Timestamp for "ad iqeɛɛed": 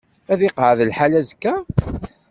0.31-0.79